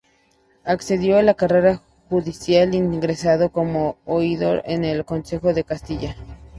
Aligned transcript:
Accedió 0.63 1.19
a 1.19 1.21
la 1.21 1.35
carrera 1.35 1.83
judicial, 2.09 2.73
ingresando 2.73 3.49
como 3.51 3.97
oidor 4.05 4.63
en 4.65 4.83
el 4.83 5.05
Consejo 5.05 5.53
de 5.53 5.63
Castilla. 5.63 6.15